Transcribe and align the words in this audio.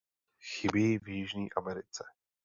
Chybí 0.39 0.97
v 0.99 1.07
Jižní 1.07 1.47
Americe. 1.57 2.03